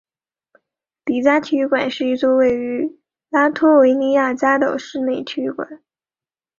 [1.05, 2.97] 里加体育馆是一座位于
[3.29, 5.83] 拉脱维亚里加的室内体育馆。